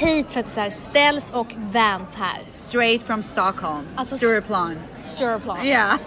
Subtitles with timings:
[0.00, 2.42] hit för så här ställs och Vans här.
[2.52, 3.86] Straight from Stockholm.
[3.96, 4.78] Alltså, Stureplan.
[4.98, 5.68] Stureplan.
[5.68, 5.98] Ja.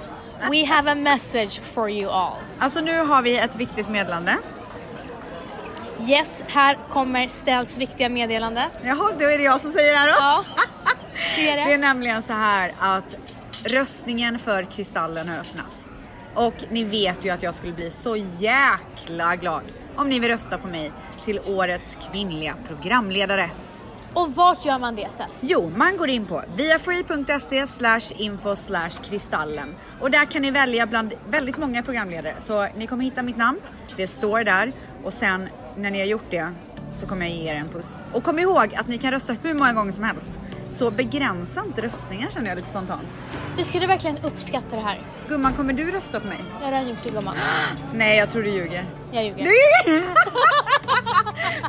[0.51, 2.37] We have a message for you all.
[2.59, 4.37] Alltså nu har vi ett viktigt meddelande.
[6.08, 8.70] Yes, här kommer ställs viktiga meddelande.
[8.84, 10.16] Jaha, då är det jag som säger det här då.
[10.20, 10.44] Ja,
[11.36, 11.64] det är det.
[11.64, 13.16] Det är nämligen så här att
[13.64, 15.89] röstningen för Kristallen har öppnat.
[16.36, 19.64] Och ni vet ju att jag skulle bli så jäkla glad
[19.96, 20.91] om ni vill rösta på mig
[21.25, 23.50] till årets kvinnliga programledare.
[24.14, 25.39] Och vart gör man det ställs?
[25.42, 30.86] Jo, man går in på viafree.se slash info slash kristallen och där kan ni välja
[30.86, 32.36] bland väldigt många programledare.
[32.40, 33.60] Så ni kommer hitta mitt namn,
[33.98, 34.72] det står där
[35.04, 36.54] och sen när ni har gjort det
[36.94, 38.04] så kommer jag ge er en puss.
[38.14, 40.40] Och kom ihåg att ni kan rösta hur många gånger som helst.
[40.72, 43.20] Så begränsa inte röstningen känner jag lite spontant.
[43.58, 45.02] Vi skulle verkligen uppskatta det här.
[45.28, 46.38] Gumman, kommer du rösta på mig?
[46.60, 47.36] Jag har redan gjort det gumman.
[47.94, 48.86] Nej, jag tror du ljuger.
[49.12, 49.44] Jag ljuger.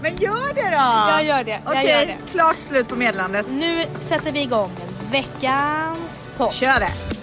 [0.03, 1.11] Men gör det då!
[1.11, 2.31] Jag gör det, Okej, det.
[2.33, 3.47] klart slut på meddelandet.
[3.51, 4.71] Nu sätter vi igång
[5.11, 6.53] veckans podd.
[6.53, 7.14] Kör det!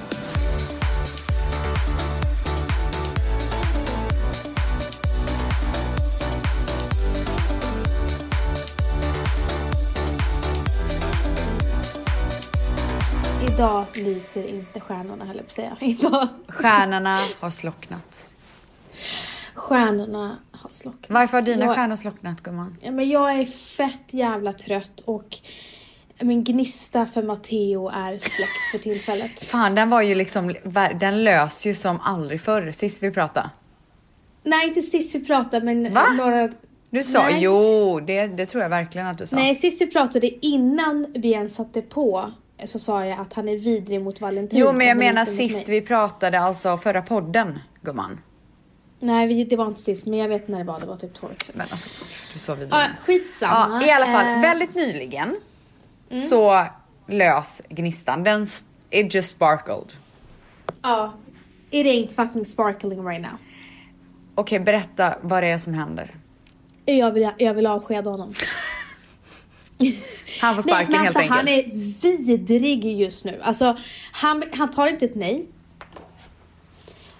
[13.62, 15.78] Idag lyser inte stjärnorna höll jag på att säga.
[15.80, 16.28] Idag.
[16.48, 18.28] Stjärnorna har slocknat.
[19.54, 21.10] Stjärnorna har slocknat.
[21.10, 22.78] Varför har dina jag, stjärnor slocknat gumman?
[22.82, 25.38] Ja, men jag är fett jävla trött och
[26.20, 29.46] min gnista för Matteo är släckt för tillfället.
[29.46, 30.56] Fan, den var ju liksom,
[31.00, 33.50] den lös ju som aldrig förr sist vi pratade.
[34.44, 36.14] Nej, inte sist vi pratade men Va?
[36.18, 36.50] några...
[36.90, 39.36] Du sa, Nej, jo, det, det tror jag verkligen att du sa.
[39.36, 42.32] Nej, sist vi pratade innan vi ens satte på
[42.66, 44.60] så sa jag att han är vidrig mot Valentin.
[44.60, 48.20] jo, men jag menar sist vi pratade, alltså förra podden, gumman.
[49.00, 50.80] Nej, det var inte sist, men jag vet när det var.
[50.80, 51.56] Det var typ två veckor sedan.
[51.58, 51.90] Men alltså,
[52.34, 52.82] du sa vidare.
[52.82, 53.80] Ja, skitsamma.
[53.82, 55.36] Ja, i alla fall, Eh, väldigt nyligen
[56.30, 56.66] så
[57.08, 58.24] lös gnistan.
[58.24, 58.48] Den,
[58.90, 59.94] it just sparkled.
[60.82, 61.14] Ja.
[61.70, 63.38] It ain't fucking sparkling right now.
[64.36, 66.16] Okej, berätta vad det är som händer.
[66.86, 68.34] Jag vill, jag vill avskeda honom.
[70.42, 71.36] Han får sparken nej, men helt alltså, enkelt.
[71.36, 73.40] Han är vidrig just nu.
[73.42, 73.78] Alltså,
[74.12, 75.46] han, han tar inte ett nej.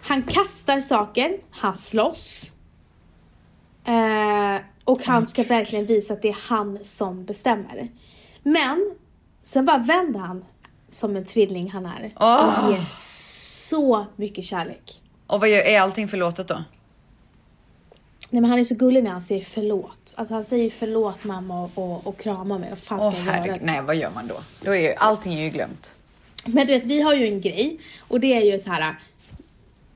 [0.02, 2.52] Han kastar saker, han slåss.
[3.86, 7.88] Eh, och han ska verkligen visa att det är han som bestämmer.
[8.44, 8.96] Men
[9.44, 10.46] sen bara vänder han
[10.90, 12.14] som en tvilling han är.
[12.20, 12.66] Åh.
[12.66, 12.86] Och ger
[13.70, 15.02] så mycket kärlek.
[15.28, 16.64] Och vad gör, är allting förlåtet då?
[18.34, 20.14] Nej men han är så gullig när han säger förlåt.
[20.16, 22.70] Alltså han säger förlåt mamma och, och, och kramar mig.
[22.70, 23.36] Vad fan ska Åh jag göra?
[23.36, 24.36] herregud, nej vad gör man då?
[24.62, 25.96] då är ju, allting är ju glömt.
[26.46, 29.00] Men du vet, vi har ju en grej och det är ju så här.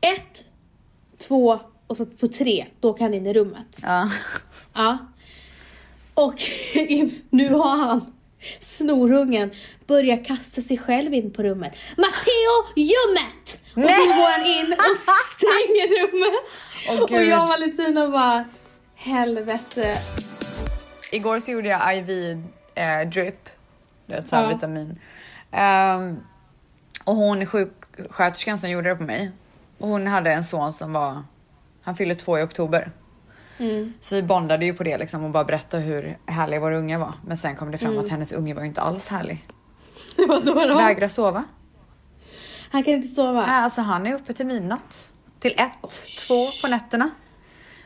[0.02, 0.46] Ett,
[1.18, 3.80] två och så på tre, då kan han in i rummet.
[3.82, 4.10] Ja.
[4.74, 4.98] Ja.
[6.14, 6.42] Och
[7.30, 8.14] nu har han,
[8.60, 9.52] snorungen,
[9.88, 11.74] börjat kasta sig själv in på rummet.
[11.98, 13.62] Matteo, ljummet!
[13.76, 14.08] Och så Nej.
[14.08, 14.98] går han in och
[15.36, 16.44] stänger rummet.
[16.90, 18.46] Åh, och jag och Valentina bara,
[18.96, 19.98] helvete.
[21.12, 22.10] Igår så gjorde jag IV
[22.76, 23.50] eh, drip,
[24.06, 24.50] det är ett så här Ja.
[24.50, 25.00] vitamin.
[25.52, 26.18] Ehm,
[27.04, 29.32] och hon sjuksköterskan som gjorde det på mig,
[29.78, 31.24] och hon hade en son som var,
[31.82, 32.92] han fyllde två i oktober.
[33.58, 33.94] Mm.
[34.02, 37.14] Så vi bondade ju på det liksom och bara berättade hur härlig vår unge var.
[37.28, 39.46] Men sen kom det fram att hennes unge var ju inte alls härlig.
[40.78, 41.44] Vägrar sova.
[42.76, 43.46] Han kan inte sova.
[43.46, 45.10] Nej, alltså han är uppe till midnatt.
[45.40, 47.10] Till ett, två på nätterna.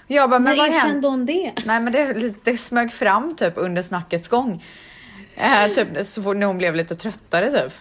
[0.08, 1.54] Jag bara, men När erkände hon det?
[1.66, 4.64] Nej men det, det smög fram typ under snackets gång.
[5.36, 7.74] Eh, typ så fort när hon blev lite tröttare typ.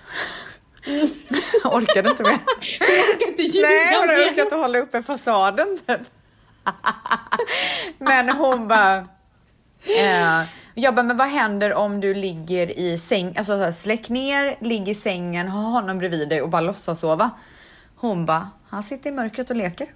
[1.63, 2.39] Jag orkade inte mer.
[2.81, 6.01] Jag kan inte ljuga Nej hon orkade inte hålla uppe fasaden typ.
[7.99, 8.97] Men hon bara.
[9.85, 10.43] Eh,
[10.79, 14.57] jag bara, men vad händer om du ligger i säng, alltså så här, släck ner,
[14.61, 17.31] ligg i sängen, ha honom bredvid dig och bara låtsas sova.
[17.97, 19.95] Hon bara, han sitter i mörkret och leker.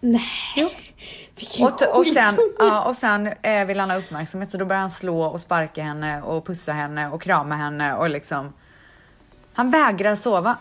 [0.00, 0.22] Nej.
[1.36, 4.80] Vilken Och, och sen, ja, och sen eh, vill han ha uppmärksamhet så då börjar
[4.80, 8.52] han slå och sparka henne och pussa henne och krama henne och liksom.
[9.52, 10.56] Han vägrar sova.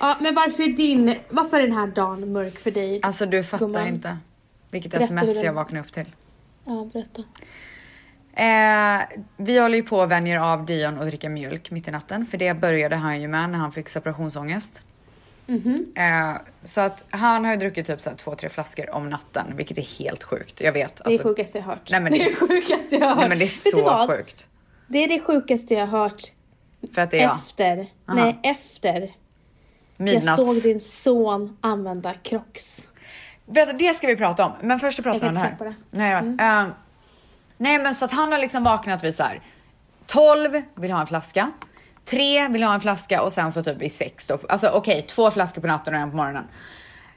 [0.00, 3.00] Ja, men varför är din, varför är den här dagen mörk för dig?
[3.02, 3.86] Alltså du fattar Gumman.
[3.86, 4.18] inte
[4.72, 6.06] vilket Berätta sms jag vaknade upp till.
[6.64, 7.22] Ja, berätta.
[8.34, 9.00] Eh,
[9.36, 12.38] vi håller ju på och vänjer av Dion att dricka mjölk mitt i natten för
[12.38, 14.82] det började han ju med när han fick separationsångest.
[15.46, 15.86] Mhm.
[15.96, 16.32] Eh,
[16.64, 19.78] så att han har ju druckit typ så här två, tre flaskor om natten, vilket
[19.78, 20.60] är helt sjukt.
[20.60, 20.96] Jag vet.
[20.96, 21.90] Det är det sjukaste jag hört.
[21.90, 23.18] Nej, men det är det s- sjukaste jag har hört.
[23.18, 24.48] Nej men det är så sjukt.
[24.86, 26.22] Det är det sjukaste jag har hört
[26.94, 27.38] För att det är jag.
[27.46, 27.76] efter.
[28.08, 28.18] Aha.
[28.24, 29.14] Nej, efter.
[29.96, 30.38] Midnatts...
[30.38, 32.82] Jag såg din son använda Crocs.
[33.78, 34.52] Det ska vi prata om.
[34.60, 35.56] Men först pratar vi om det här.
[35.58, 35.74] det.
[35.90, 36.40] Nej, jag vet.
[36.40, 36.74] Eh,
[37.62, 39.40] Nej men så att han har liksom vaknat vid så här
[40.06, 41.50] 12 vill ha en flaska.
[42.04, 44.38] 3 vill ha en flaska och sen så typ vid 6 då.
[44.48, 46.44] Alltså okej, okay, två flaskor på natten och en på morgonen.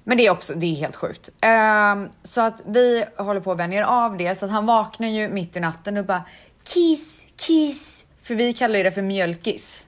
[0.03, 1.29] Men det är också, det är helt sjukt.
[1.29, 5.29] Um, så att vi håller på att vänja av det så att han vaknar ju
[5.29, 6.23] mitt i natten och bara
[6.63, 8.05] kiss, kiss.
[8.21, 9.87] För vi kallar ju det för mjölkis.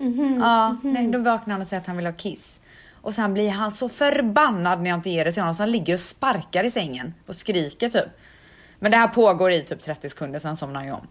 [0.00, 0.92] Mm -hmm, ja, mm -hmm.
[0.92, 2.60] nej, då vaknar han och säger att han vill ha kiss.
[3.04, 5.70] Och sen blir han så förbannad när jag inte ger det till honom så han
[5.70, 8.08] ligger och sparkar i sängen och skriker typ.
[8.78, 11.06] Men det här pågår i typ 30 sekunder, sen somnar han ju om.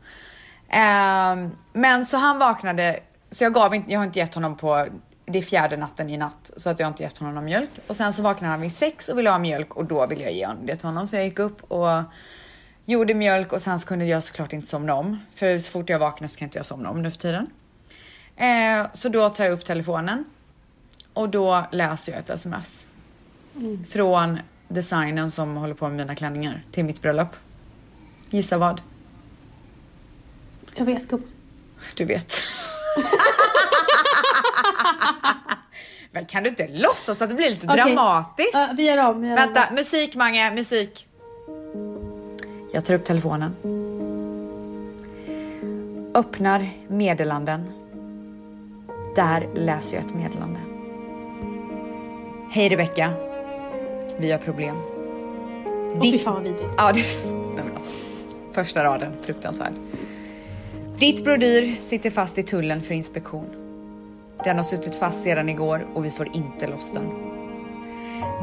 [1.49, 2.99] Um, men så han vaknade,
[3.29, 4.85] så jag gav inte, jag har inte gett honom på,
[5.25, 7.69] det är fjärde natten i natt, så att jag har inte gett honom någon mjölk.
[7.87, 10.33] Och sen så vaknade han vid sex och ville ha mjölk och då ville jag
[10.33, 11.07] ge honom det till honom.
[11.07, 12.03] Så jag gick upp och
[12.85, 15.19] gjorde mjölk och sen så kunde jag såklart inte somna om.
[15.35, 17.49] För så fort jag vaknar så kan inte jag somna om nu för tiden.
[18.35, 20.25] Eh, så då tar jag upp telefonen
[21.13, 22.87] och då läser jag ett sms.
[23.55, 23.85] Mm.
[23.89, 27.35] Från designen som håller på med mina klänningar till mitt bröllop.
[28.29, 28.81] Gissa vad?
[30.75, 31.27] Jag vet gumman.
[31.95, 32.33] Du vet.
[36.11, 37.77] Men kan du inte låtsas att det blir lite okay.
[37.77, 38.55] dramatiskt?
[38.55, 39.21] Uh, vi gör om.
[39.21, 39.75] Vi gör Vänta, om.
[39.75, 41.07] musik Mange, musik.
[42.73, 43.55] Jag tar upp telefonen.
[46.15, 47.71] Öppnar meddelanden.
[49.15, 50.59] Där läser jag ett meddelande.
[52.55, 53.13] Hej Rebecka.
[54.17, 54.75] Vi har problem.
[56.01, 56.13] Ditt...
[56.13, 56.71] Fy fan vad vidrigt.
[56.77, 57.01] Ja, det...
[57.35, 57.89] Nej, men alltså.
[58.51, 59.73] Första raden, fruktansvärd.
[60.97, 63.45] Ditt brodyr sitter fast i tullen för inspektion.
[64.43, 67.09] Den har suttit fast sedan igår och vi får inte loss den.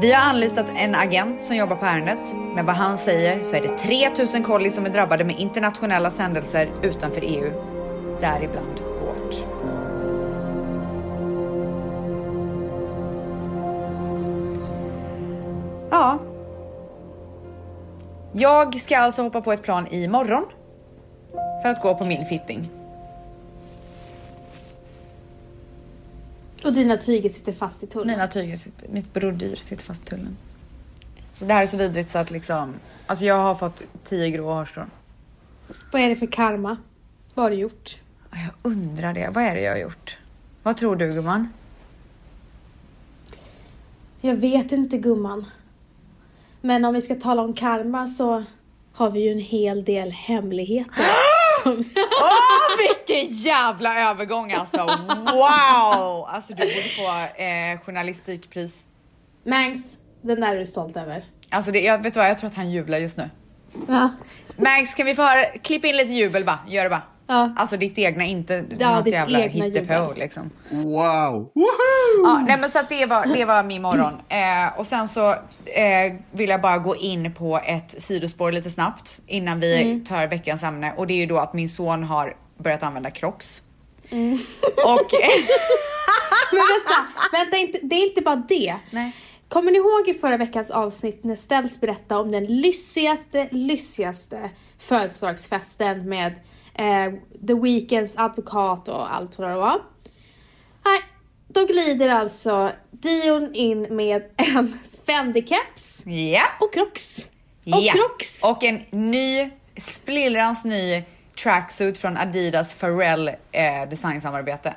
[0.01, 3.61] Vi har anlitat en agent som jobbar på ärendet, men vad han säger så är
[3.61, 7.51] det 3000 kollis som är drabbade med internationella sändelser utanför EU,
[8.21, 8.90] däribland
[18.33, 20.45] Jag ska alltså hoppa på ett plan imorgon
[21.61, 22.69] för att gå på min fitting.
[26.63, 28.07] Och dina tyger sitter fast i tullen?
[28.07, 30.37] Mina tyger, sitter, mitt brodyr sitter fast i tullen.
[31.33, 32.73] Så det här är så vidrigt så att liksom,
[33.07, 34.91] alltså jag har fått tio grå hårstrån.
[35.91, 36.77] Vad är det för karma?
[37.33, 37.99] Vad har du gjort?
[38.31, 39.29] Jag undrar det.
[39.33, 40.17] Vad är det jag har gjort?
[40.63, 41.53] Vad tror du gumman?
[44.21, 45.45] Jag vet inte gumman.
[46.61, 48.43] Men om vi ska tala om karma så
[48.93, 51.05] har vi ju en hel del hemligheter.
[51.65, 51.79] Åh, oh,
[52.77, 54.77] vilken jävla övergång alltså!
[54.77, 56.25] Wow!
[56.27, 58.83] Alltså du borde få eh, journalistikpris.
[59.43, 61.23] Mangs, den där är du stolt över.
[61.49, 63.29] Alltså det, jag vet vad, jag tror att han jublar just nu.
[63.87, 64.09] Ja.
[64.57, 67.03] Mangs, kan vi få höra, klippa in lite jubel bara, gör det bara.
[67.31, 67.53] Ja.
[67.55, 70.49] Alltså ditt egna, inte ja, något jävla hittepå liksom.
[70.69, 71.51] Wow!
[71.53, 72.23] Woohoo!
[72.23, 74.13] Ja, nej men så att det var, det var min morgon.
[74.41, 75.29] Eh, och sen så
[75.65, 80.03] eh, vill jag bara gå in på ett sidospår lite snabbt innan vi mm.
[80.03, 83.61] tar veckans ämne och det är ju då att min son har börjat använda Crocs.
[84.09, 84.33] Mm.
[84.85, 85.11] Och...
[86.51, 88.75] men vänta, vänta inte, det är inte bara det.
[88.91, 89.15] Nej.
[89.47, 94.49] Kommer ni ihåg i förra veckans avsnitt när Ställs berättade om den lyssigaste, lyssigaste
[94.79, 96.33] födelsedagsfesten med
[96.73, 97.13] eh,
[97.47, 99.81] The Weeknds advokat och allt vad det var.
[100.85, 100.99] Nej,
[101.47, 106.43] då glider alltså Dion in med en Fendi-keps ja.
[106.59, 107.17] och Crocs.
[107.65, 107.93] Och ja.
[107.93, 108.43] Crocs.
[108.43, 111.03] Och en ny, splillrans ny
[111.43, 114.73] tracksuit från Adidas Pharrell eh, designsamarbete.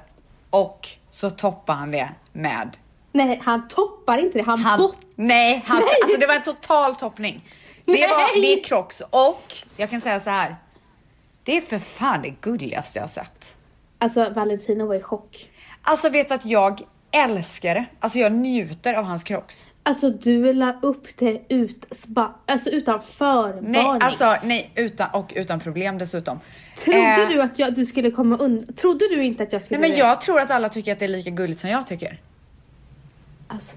[0.51, 2.77] Och så toppar han det med
[3.15, 4.97] Nej, han toppar inte det, han, han bot...
[5.15, 5.89] Nej, han, nej.
[6.03, 7.49] Alltså det var en total toppning.
[7.85, 10.57] Det, var, det är Crocs och jag kan säga så här.
[11.45, 13.57] Det är för fan det gulligaste jag har sett.
[13.99, 15.51] Alltså Valentino var i chock.
[15.83, 17.85] Alltså vet att jag älskar det.
[18.01, 19.69] Alltså jag njuter av hans crocs.
[19.83, 23.73] Alltså du la upp det ut, spa, alltså utan förvarning.
[23.73, 26.41] Nej, alltså nej, utan, och utan problem dessutom.
[26.77, 28.75] Trodde eh, du att jag, du skulle komma undan?
[28.75, 31.05] Trodde du inte att jag skulle Nej men jag tror att alla tycker att det
[31.05, 32.21] är lika gulligt som jag tycker.
[33.49, 33.77] Alltså,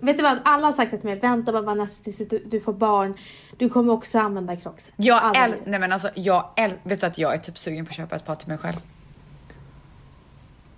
[0.00, 0.40] vet du vad?
[0.44, 3.14] Alla har sagt till mig, vänta bara Vanessa tills du, du får barn.
[3.56, 4.90] Du kommer också använda crocs.
[4.96, 7.90] Jag äl, nej men alltså jag äl, vet du att jag är typ sugen på
[7.90, 8.76] att köpa ett par till mig själv.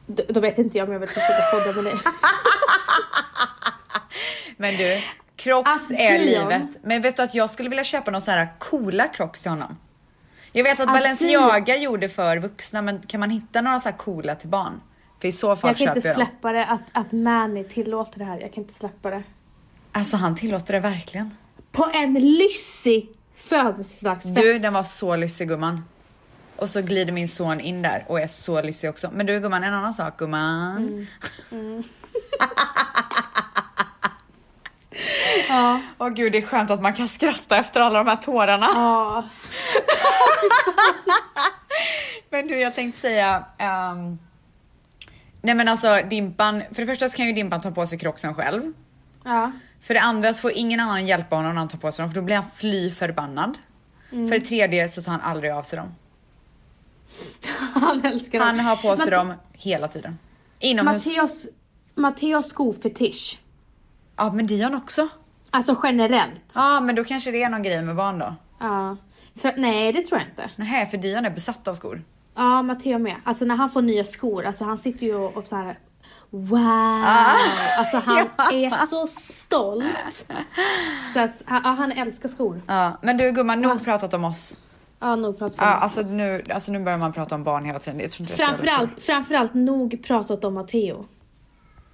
[0.06, 1.94] Då, då vet inte jag om jag vill försöka podda med dig.
[4.56, 5.02] men du,
[5.36, 6.68] crocs att är livet.
[6.82, 9.76] Men vet du att jag skulle vilja köpa några så här coola crocs till honom.
[10.52, 13.96] Jag vet att, att Balenciaga gjorde för vuxna, men kan man hitta några så här
[13.96, 14.80] coola till barn?
[15.20, 18.24] För i så fall Jag kan inte jag släppa det att, att Manny tillåter det
[18.24, 18.38] här.
[18.40, 19.22] Jag kan inte släppa det.
[19.92, 21.34] Alltså han tillåter det verkligen.
[21.72, 24.36] På en lyssig födelsedagsfest.
[24.36, 25.84] Du, den var så lyssig gumman.
[26.56, 29.10] Och så glider min son in där och är så lyssig också.
[29.12, 30.76] Men du gumman, en annan sak gumman.
[30.76, 31.06] Mm.
[31.50, 31.82] Mm.
[35.48, 35.80] Ja.
[35.98, 38.66] Åh gud, det är skönt att man kan skratta efter alla de här tårarna.
[38.74, 39.28] Ja.
[42.30, 43.44] Men du, jag tänkte säga...
[43.58, 44.18] ehm,
[45.48, 48.34] nej men alltså Dimpan, för det första så kan ju Dimpan ta på sig crocksen
[48.34, 48.72] själv.
[49.24, 49.52] Ja.
[49.80, 52.10] För det andra så får ingen annan hjälpa honom när han tar på sig dem
[52.12, 53.58] för då blir han fly förbannad.
[54.10, 55.94] För det tredje så tar han aldrig av sig dem.
[57.74, 58.48] Han älskar dem.
[58.48, 60.18] Han har på sig Mate- dem hela tiden.
[60.58, 61.06] Inomhus.
[61.06, 61.46] Matteos,
[61.94, 63.40] Matteos skofetisch.
[64.16, 65.08] Ja men Dion också.
[65.50, 66.52] Alltså generellt.
[66.54, 68.34] Ja men då kanske det är någon grej med barn då.
[68.60, 68.96] Ja.
[69.36, 70.50] För, nej, det tror jag inte.
[70.56, 72.02] Nej för Dion är besatt av skor.
[72.38, 73.16] Ja, Matteo med.
[73.24, 75.78] Alltså när han får nya skor, alltså han sitter ju och, och så här.
[76.30, 77.04] Wow!
[77.04, 77.34] Ah.
[77.78, 78.18] Alltså han
[78.52, 80.26] är så stolt.
[81.14, 82.62] Så att ja, han älskar skor.
[82.66, 84.56] Ja men du gumman, nog pratat om oss.
[85.00, 85.82] Ja, nog pratat Ja, om oss.
[85.82, 87.98] alltså, nu, alltså nu börjar man prata om barn hela tiden.
[87.98, 88.28] Det.
[88.28, 91.06] Framförallt, framförallt nog pratat om Matteo.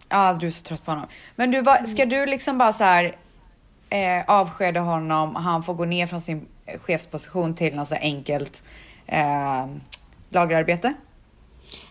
[0.08, 1.06] Ja, du är så trött på honom.
[1.36, 3.16] Men du, vad, ska du liksom bara så här
[3.90, 6.46] eh, avskeda honom, han får gå ner från sin
[6.80, 8.62] chefsposition till något så enkelt
[9.06, 9.66] eh,
[10.34, 10.94] lagerarbete?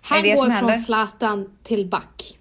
[0.02, 0.76] Han det går från händer?
[0.76, 2.38] Zlatan till back.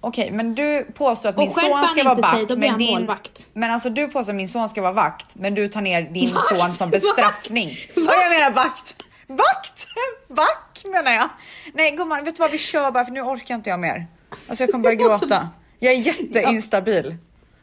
[0.00, 2.48] Okej, men du påstår att Och min son ska vara inte sig, back.
[2.48, 3.48] då blir men han din, målvakt.
[3.52, 6.28] Men alltså du påstår att min son ska vara vakt, men du tar ner din
[6.50, 7.68] son som bestraffning.
[7.94, 8.96] Ja, jag menar vakt.
[9.26, 9.86] Vakt!
[10.28, 11.28] Back menar jag.
[11.74, 14.06] Nej gumman, vet du vad vi kör bara för nu orkar inte jag mer.
[14.48, 15.48] Alltså jag kommer börja gråta.
[15.78, 17.16] Jag är jätteinstabil.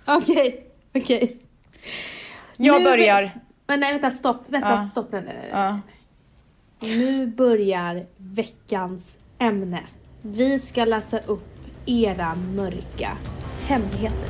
[0.05, 0.65] Okej,
[0.95, 1.37] okej.
[2.57, 3.29] Jag Nu- börjar.
[3.67, 4.43] Men nej vänta, stopp.
[4.47, 4.87] Vänta, Ja.
[4.87, 5.11] stopp.
[5.11, 5.49] Nej, nej, nej.
[5.51, 5.79] Ja.
[6.79, 9.83] Nu börjar veckans ämne.
[10.21, 11.47] Vi ska läsa upp
[11.85, 13.17] era mörka
[13.67, 14.29] hemligheter.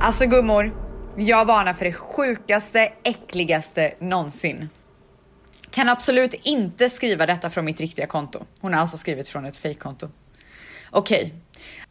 [0.00, 0.70] Alltså gummor,
[1.16, 4.68] jag varnar för det sjukaste, äckligaste någonsin.
[5.70, 8.44] Kan absolut inte skriva detta från mitt riktiga konto.
[8.60, 10.08] Hon har alltså skrivit från ett fejkkonto.
[10.90, 11.34] Okej,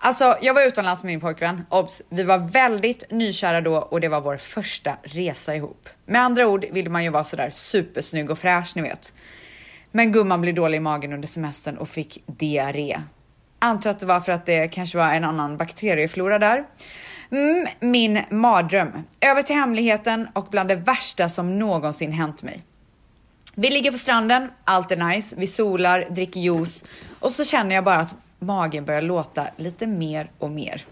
[0.02, 1.66] alltså jag var utomlands med min pojkvän.
[1.70, 5.90] Obs, vi var väldigt nykära då och det var vår första resa ihop.
[6.06, 9.14] Med andra ord vill man ju vara sådär supersnygg och fräsch, ni vet.
[9.92, 13.02] Men gumman blev dålig i magen under semestern och fick diarré.
[13.60, 16.66] Antar att det var för att det kanske var en annan bakterieflora där.
[17.32, 19.04] Mm, min mardröm.
[19.22, 22.64] Över till hemligheten och bland det värsta som någonsin hänt mig.
[23.56, 26.86] Vi ligger på stranden, allt är nice, vi solar, dricker juice
[27.20, 30.86] och så känner jag bara att magen börjar låta lite mer och mer.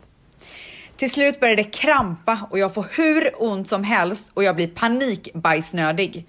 [0.95, 4.67] Till slut börjar det krampa och jag får hur ont som helst och jag blir
[4.67, 6.27] panikbajsnödig.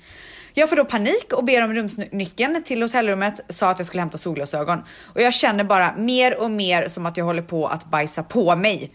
[0.54, 4.18] Jag får då panik och ber om rumsnyckeln till hotellrummet, sa att jag skulle hämta
[4.18, 8.22] solglasögon och jag känner bara mer och mer som att jag håller på att bajsa
[8.22, 8.90] på mig.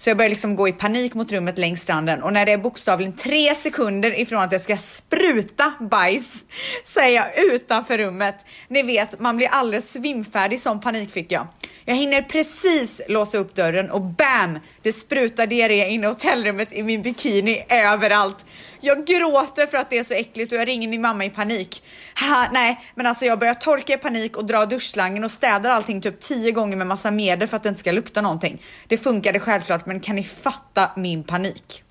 [0.00, 2.58] Så jag börjar liksom gå i panik mot rummet längs stranden och när det är
[2.58, 6.44] bokstavligen tre sekunder ifrån att jag ska spruta bajs
[6.84, 8.46] så är jag utanför rummet.
[8.68, 11.46] Ni vet, man blir alldeles svimfärdig som panik fick jag.
[11.84, 14.58] Jag hinner precis låsa upp dörren och bam!
[14.82, 18.44] Det sprutar diarré inne i hotellrummet i min bikini överallt.
[18.80, 21.82] Jag gråter för att det är så äckligt och jag ringer min mamma i panik.
[22.14, 26.00] Haha, nej, men alltså jag börjar torka i panik och dra duschslangen och städar allting
[26.00, 28.62] typ tio gånger med massa medel för att det inte ska lukta någonting.
[28.86, 31.82] Det funkade självklart, men kan ni fatta min panik?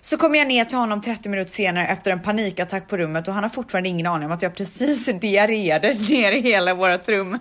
[0.00, 3.34] Så kommer jag ner till honom 30 minuter senare efter en panikattack på rummet och
[3.34, 7.38] han har fortfarande ingen aning om att jag precis diarréade ner i hela vårt rum.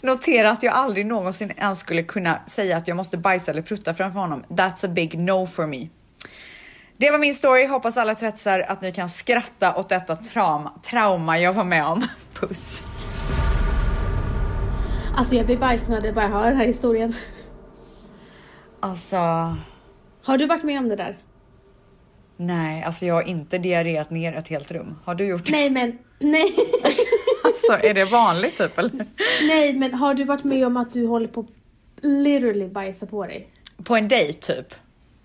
[0.00, 3.94] Notera att jag aldrig någonsin ens skulle kunna säga att jag måste bajsa eller prutta
[3.94, 4.44] framför honom.
[4.48, 5.88] That's a big no for me.
[6.96, 7.66] Det var min story.
[7.66, 12.06] Hoppas alla tretsar att ni kan skratta åt detta trauma, trauma jag var med om.
[12.34, 12.82] Puss.
[15.16, 17.14] Alltså jag blir bajsnödig bara jag hör den här historien.
[18.80, 19.16] Alltså,
[20.22, 21.18] Har du varit med om det där?
[22.38, 24.98] Nej, alltså jag har inte diarréat ner ett helt rum.
[25.04, 25.52] Har du gjort det?
[25.52, 26.54] Nej men, nej.
[27.44, 29.06] Alltså, är det vanligt typ eller?
[29.48, 31.46] nej men har du varit med om att du håller på
[32.00, 33.48] literally bajsa på dig?
[33.84, 34.74] På en dejt typ?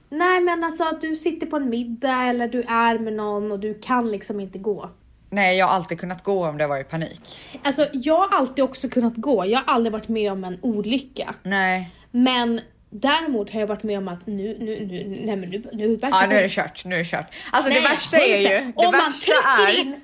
[0.09, 3.59] Nej men alltså att du sitter på en middag eller du är med någon och
[3.59, 4.89] du kan liksom inte gå.
[5.29, 7.39] Nej, jag har alltid kunnat gå om det var i panik.
[7.63, 11.35] Alltså jag har alltid också kunnat gå, jag har aldrig varit med om en olycka.
[11.43, 11.89] Nej.
[12.11, 12.61] Men
[12.93, 16.17] däremot har jag varit med om att nu, nu, nu, nej men nu, nu bajsar
[16.17, 16.85] Ja, jag nu är det kört.
[16.85, 17.25] Nu är det kört.
[17.51, 18.73] Alltså Nej, det värsta är ju, 100%.
[18.77, 19.79] det Om man trycker är...
[19.79, 20.01] in,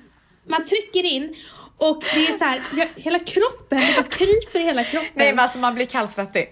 [0.48, 1.36] man trycker in
[1.78, 5.10] och det är så här, jag, hela kroppen, det bara kryper i hela kroppen.
[5.14, 6.50] Nej men alltså man blir kallsvettig.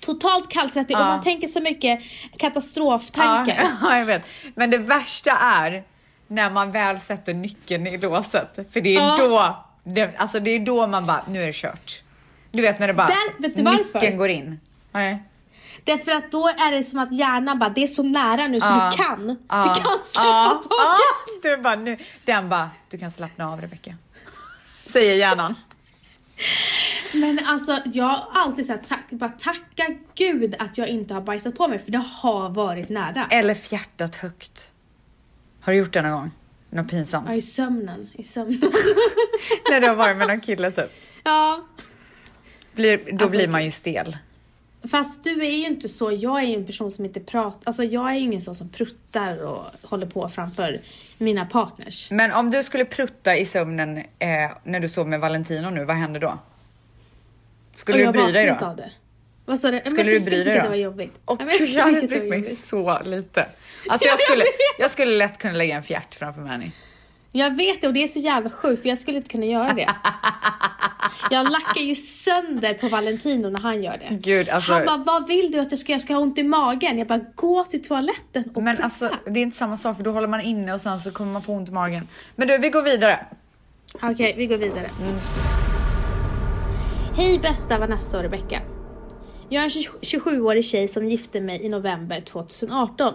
[0.00, 1.06] Totalt kallsvettig och Ja.
[1.06, 2.00] man tänker så mycket
[2.38, 3.56] katastroftankar.
[3.62, 4.22] Ja, ja, jag vet.
[4.54, 5.84] Men det värsta är
[6.26, 8.58] när man väl sätter nyckeln i låset.
[8.72, 9.16] För det är Ja.
[9.18, 12.02] då, det, alltså det är då man bara, nu är det kört.
[12.52, 14.60] Du vet när det bara, Där- vet nyckeln går in.
[14.94, 15.22] Nej.
[15.84, 18.66] Därför att då är det som att hjärnan bara, det är så nära nu så
[18.66, 18.90] Ja.
[18.90, 19.38] du kan.
[19.48, 19.74] Ja.
[19.76, 20.62] Du kan släppa Ja.
[20.68, 21.44] taget.
[21.44, 21.50] Ja.
[21.56, 23.94] Du bara, nu, den bara, du kan slappna av Rebecka.
[24.86, 25.54] Säger hjärnan.
[27.12, 31.54] Men alltså jag har alltid sagt tack, bara tacka gud att jag inte har bajsat
[31.56, 33.26] på mig för det har varit nära.
[33.30, 34.70] Eller fjärtat högt.
[35.60, 36.30] Har du gjort det någon gång?
[36.70, 37.26] Något pinsamt?
[37.28, 38.10] Ja, i sömnen.
[38.14, 38.60] I sömnen.
[39.70, 40.92] När du har varit med någon kille typ?
[41.24, 41.64] ja.
[42.72, 44.16] Blir, då Alltså- blir man ju stel.
[44.90, 47.84] Fast du är ju inte så, jag är ju en person som inte pratar, alltså
[47.84, 50.78] jag är ju ingen sån som pruttar och håller på framför
[51.18, 52.10] mina partners.
[52.10, 55.96] Men om du skulle prutta i sömnen eh, när du sov med Valentino nu, vad
[55.96, 56.38] händer då?
[57.74, 58.66] Skulle du jag bry dig då?
[58.66, 58.90] av det.
[59.44, 59.80] Vad sa du?
[59.84, 60.62] Skulle jag du bry dig då?
[60.62, 61.12] Det var jobbigt.
[61.24, 63.46] Och Ja, men gud, tyckte jag hade brytt mig så lite.
[63.88, 64.44] Alltså Ja, jag jag skulle,
[64.78, 66.70] jag skulle lätt kunna lägga en fjärt framför Manny.
[67.36, 69.72] Jag vet det och det är så jävla sjukt för jag skulle inte kunna göra
[69.72, 69.90] det.
[71.30, 74.16] Jag lackar ju sönder på Valentino när han gör det.
[74.16, 76.00] Gud, alltså- Han bara, vad vill du att jag ska göra?
[76.00, 76.98] Ska jag ha ont i magen?
[76.98, 78.84] Jag bara, gå till toaletten och Men prutta.
[78.84, 81.32] alltså det är inte samma sak för då håller man inne och sen så kommer
[81.32, 82.08] man få ont i magen.
[82.36, 83.26] Men du, vi går vidare.
[84.02, 84.90] Okej, vi går vidare.
[87.16, 88.60] Hej bästa Vanessa och Rebecca.
[89.48, 89.70] Jag är en
[90.02, 93.14] 27-årig tjej som gifte mig i november 2018.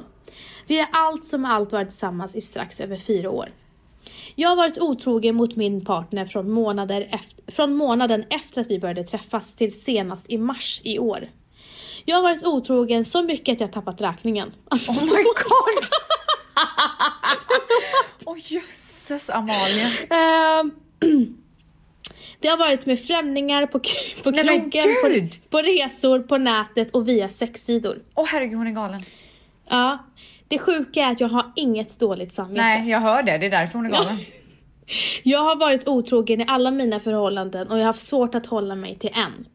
[0.67, 3.49] Vi har allt som allt varit tillsammans i strax över fyra år.
[4.35, 8.79] Jag har varit otrogen mot min partner från, månader efter, från månaden efter att vi
[8.79, 11.29] började träffas till senast i mars i år.
[12.05, 14.53] Jag har varit otrogen så mycket att jag tappat räkningen.
[14.69, 15.83] Alltså, Oh my god!
[18.25, 19.91] Åh oh, jösses Amalia.
[20.09, 20.71] Ehm,
[22.39, 23.79] det har varit med främlingar på,
[24.23, 28.01] på Nej, krogen, på, på resor, på nätet och via sexsidor.
[28.15, 29.03] Åh oh, herregud hon är galen.
[29.69, 29.97] Ja,
[30.49, 32.61] det sjuka är att jag har inget dåligt samvete.
[32.61, 34.17] Nej jag hör det, det är därför hon är galen.
[35.23, 38.75] Jag har varit otrogen i alla mina förhållanden och jag har haft svårt att hålla
[38.75, 39.45] mig till en.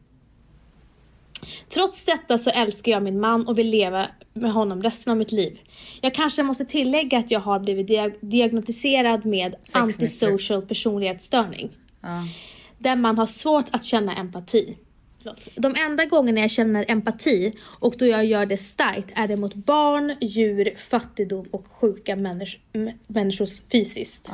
[1.69, 5.31] Trots detta så älskar jag min man och vill leva med honom resten av mitt
[5.31, 5.59] liv.
[6.01, 11.69] Jag kanske måste tillägga att jag har blivit diag- diagnostiserad med antisocial personlighetsstörning.
[12.01, 12.23] Ja.
[12.77, 14.77] Där man har svårt att känna empati.
[15.25, 15.47] Förlåt.
[15.55, 19.53] De enda gångerna jag känner empati och då jag gör det starkt är det mot
[19.55, 24.29] barn, djur, fattigdom och sjuka människ- m- människor fysiskt.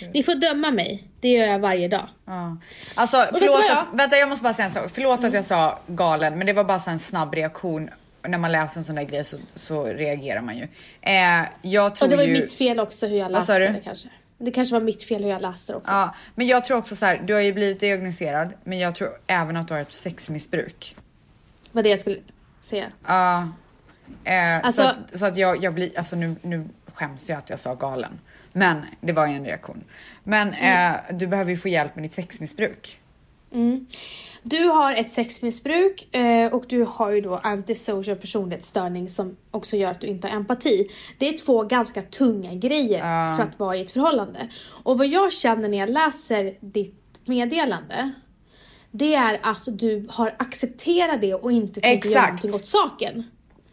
[0.00, 0.10] Gud.
[0.14, 2.08] Ni får döma mig, det gör jag varje dag.
[2.24, 2.56] Ja.
[2.94, 4.90] Alltså förlåt jag- att, vänta jag måste bara säga en sak.
[4.92, 7.90] Förlåt att jag sa galen men det var bara en snabb reaktion.
[8.28, 10.62] När man läser en sån där grej så, så reagerar man ju.
[11.02, 14.08] Eh, jag tror Och det var ju mitt fel också hur jag läste det kanske.
[14.38, 15.92] Det kanske var mitt fel hur jag läste det också.
[15.92, 19.10] Ja, men jag tror också så här, du har ju blivit diagnostiserad men jag tror
[19.26, 20.96] även att du har ett sexmissbruk.
[21.72, 22.16] Vad det jag skulle
[22.62, 22.86] säga.
[23.06, 23.48] Ja.
[24.24, 27.50] Eh, Alltså- så att, så att jag, jag blir, alltså nu, nu skäms jag att
[27.50, 28.20] jag sa galen.
[28.52, 29.84] Men det var ju en reaktion.
[30.24, 30.92] Men Mm.
[30.94, 33.00] eh, du behöver ju få hjälp med ditt sexmissbruk.
[33.52, 33.86] Mm.
[34.50, 39.90] Du har ett sexmissbruk eh, och du har ju då antisocial personlighetsstörning som också gör
[39.90, 40.88] att du inte har empati.
[41.18, 43.36] Det är två ganska tunga grejer Ja.
[43.36, 44.48] för att vara i ett förhållande.
[44.82, 48.12] Och vad jag känner när jag läser ditt meddelande
[48.90, 53.24] det är att du har accepterat det och inte tänker göra någonting åt saken.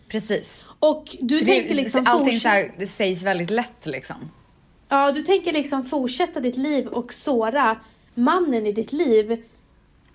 [0.07, 0.65] Precis.
[0.79, 4.15] Och du För tänker det, liksom allting så här, det sägs väldigt lätt liksom.
[4.89, 7.79] Ja, du tänker liksom fortsätta ditt liv och såra
[8.13, 9.43] mannen i ditt liv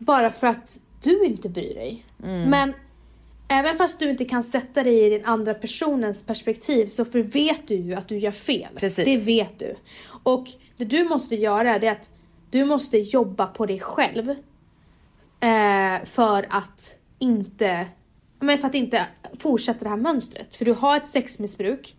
[0.00, 2.04] bara för att du inte bryr dig.
[2.22, 2.50] Mm.
[2.50, 2.74] Men
[3.48, 7.68] även fast du inte kan sätta dig i den andra personens perspektiv så för vet
[7.68, 8.68] du ju att du gör fel.
[8.76, 9.04] Precis.
[9.04, 9.76] Det vet du.
[10.22, 12.10] Och det du måste göra är att
[12.50, 14.30] du måste jobba på dig själv.
[15.40, 17.86] Eh, för att inte
[18.40, 19.06] men för att inte
[19.38, 20.56] fortsätta det här mönstret.
[20.56, 21.96] För du har ett sexmissbruk.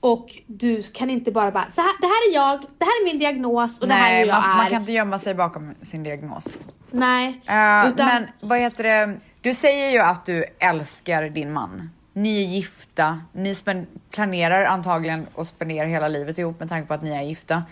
[0.00, 3.04] Och du kan inte bara bara, så här, det här är jag, det här är
[3.04, 4.56] min diagnos och det här är Nej, hur jag man, är.
[4.56, 6.58] man kan inte gömma sig bakom sin diagnos.
[6.90, 7.28] Nej.
[7.46, 9.18] Eh, utan, Men vad heter det?
[9.40, 11.90] Du säger ju att du älskar din man.
[12.12, 13.20] Ni är gifta.
[13.32, 13.54] Ni
[14.10, 17.62] planerar antagligen att spendera hela livet ihop med tanke på att ni är gifta.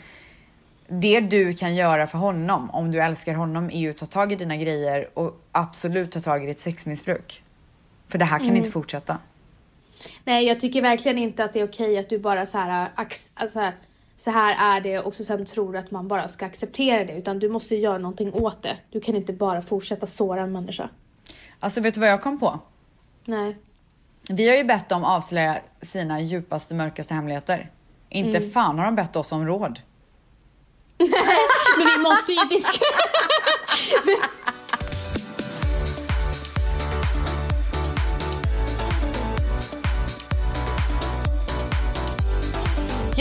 [0.89, 4.33] Det du kan göra för honom, om du älskar honom, är ju att ta tag
[4.33, 7.43] i dina grejer och absolut ta tag i ditt sexmissbruk.
[8.09, 8.57] För det här kan Mm.
[8.57, 9.19] inte fortsätta.
[10.25, 12.89] Nej, jag tycker verkligen inte att det är okej att du bara så här,
[13.35, 13.73] alltså,
[14.17, 17.13] så här är det och så sen tror att man bara ska acceptera det.
[17.13, 18.77] Utan du måste göra någonting åt det.
[18.91, 20.89] Du kan inte bara fortsätta såra en människa.
[21.61, 22.59] Alltså vet du vad jag kom på?
[23.25, 23.57] Nej.
[24.29, 27.71] Vi har ju bett dem avslöja sina djupaste, mörkaste hemligheter.
[28.09, 28.51] Inte Mm.
[28.51, 29.81] fan har de bett oss om råd.
[31.79, 32.89] Men vi måste ju diskutera.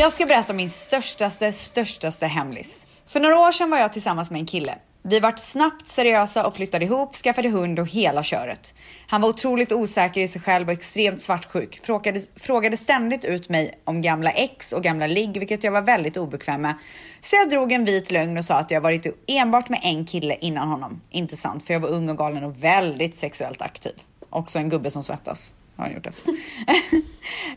[0.05, 2.87] Jag ska berätta min störstaste, störstaste hemlis.
[3.07, 4.75] För några år sedan var jag tillsammans med en kille.
[5.03, 8.73] Vi vart snabbt seriösa och flyttade ihop, skaffade hund och hela köret.
[9.07, 11.79] Han var otroligt osäker i sig själv och extremt svartsjuk.
[11.85, 16.17] Frågade, frågade ständigt ut mig om gamla ex och gamla ligg, vilket jag var väldigt
[16.17, 16.73] obekväm med.
[17.19, 20.35] Så jag drog en vit lögn och sa att jag varit enbart med en kille
[20.41, 21.01] innan honom.
[21.09, 23.93] Inte sant, för jag var ung och galen och väldigt sexuellt aktiv.
[24.29, 25.53] Också en gubbe som svettas.
[25.77, 26.11] Har han gjort det.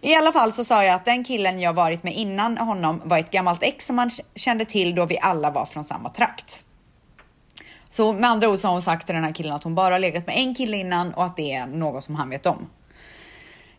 [0.09, 3.19] I alla fall så sa jag att den killen jag varit med innan honom var
[3.19, 6.65] ett gammalt ex som han kände till då vi alla var från samma trakt.
[7.89, 9.95] Så med andra ord så har hon sagt till den här killen att hon bara
[9.95, 12.71] har legat med en kille innan och att det är något som han vet om.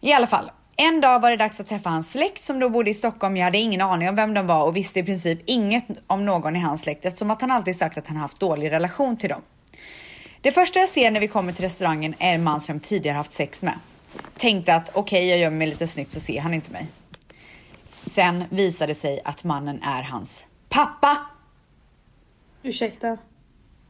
[0.01, 2.89] I alla fall, en dag var det dags att träffa hans släkt som då bodde
[2.89, 3.37] i Stockholm.
[3.37, 6.55] Jag hade ingen aning om vem de var och visste i princip inget om någon
[6.55, 9.41] i hans släkt eftersom att han alltid sagt att han haft dålig relation till dem.
[10.41, 13.15] Det första jag ser när vi kommer till restaurangen är en man som jag tidigare
[13.15, 13.73] haft sex med.
[14.37, 16.87] Tänkte att okej, okay, jag gör mig lite snyggt så ser han inte mig.
[18.01, 21.17] Sen visade det sig att mannen är hans pappa.
[22.63, 23.17] Ursäkta?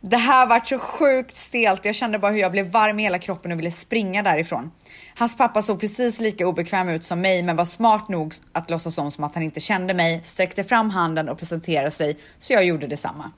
[0.02, 1.86] Det här var så sjukt stelt.
[1.86, 4.72] Jag kände bara hur jag blev varm i hela kroppen och ville springa därifrån.
[5.18, 8.98] Hans pappa såg precis lika obekväm ut som mig, men var smart nog att låtsas
[8.98, 12.66] om som att han inte kände mig, sträckte fram handen och presenterade sig, så jag
[12.66, 13.32] gjorde detsamma.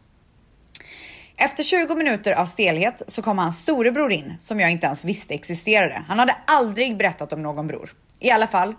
[1.43, 5.33] Efter 20 minuter av stelhet så kom hans storebror in, som jag inte ens visste
[5.33, 6.03] existerade.
[6.07, 7.91] Han hade aldrig berättat om någon bror.
[8.19, 8.75] I alla fall,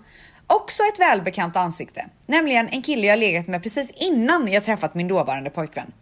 [0.47, 5.09] också ett välbekant ansikte, nämligen en kille jag legat med precis innan jag träffat min
[5.09, 5.93] dåvarande pojkvän.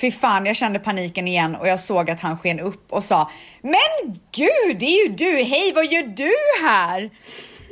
[0.00, 3.30] Fy fan, jag kände paniken igen och jag såg att han sken upp och sa
[3.62, 5.44] Men gud, det är ju du!
[5.44, 6.32] Hej, vad gör du
[6.66, 7.10] här?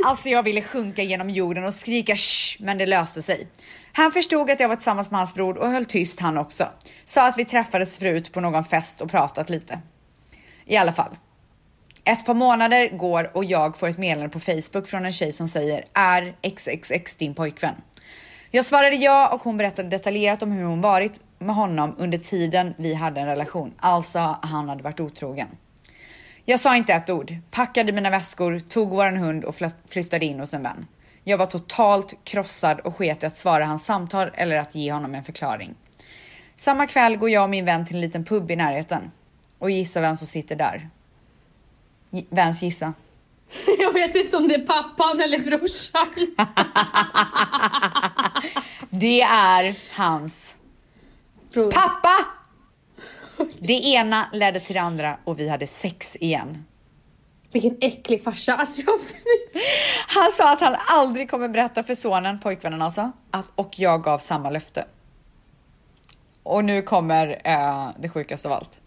[0.06, 3.48] Alltså, jag ville sjunka genom jorden och skrika shh, men det löste sig.
[3.96, 6.68] Han förstod att jag var tillsammans med hans bror och höll tyst han också.
[7.04, 9.80] Sa att vi träffades förut på någon fest och pratat lite.
[10.64, 11.16] I alla fall.
[12.04, 15.48] Ett par månader går och jag får ett meddelande på Facebook från en tjej som
[15.48, 17.74] säger är XXX din pojkvän?
[18.50, 22.74] Jag svarade ja och hon berättade detaljerat om hur hon varit med honom under tiden
[22.78, 23.74] vi hade en relation.
[23.78, 25.48] Alltså, han hade varit otrogen.
[26.44, 29.56] Jag sa inte ett ord, packade mina väskor, tog våran hund och
[29.88, 30.86] flyttade in hos en vän.
[31.24, 35.14] Jag var totalt krossad och sket i att svara hans samtal eller att ge honom
[35.14, 35.74] en förklaring.
[36.54, 39.10] Samma kväll går jag och min vän till en liten pub i närheten.
[39.58, 40.88] Och gissa vem som sitter där?
[42.28, 42.94] Väns gissa.
[43.78, 46.06] Jag vet inte om det är pappan eller brorsan.
[48.90, 50.56] det är hans
[51.54, 51.70] Bror.
[51.70, 52.16] Pappa!
[53.58, 56.64] Det ena ledde till det andra och vi hade sex igen.
[57.54, 58.54] Vilken äcklig farsa.
[58.54, 59.00] Alltså jag...
[60.08, 64.18] Han sa att han aldrig kommer berätta för sonen, pojkvännen alltså, att, och jag gav
[64.18, 64.84] samma löfte.
[66.42, 68.80] Och nu kommer eh, det sjukaste av allt.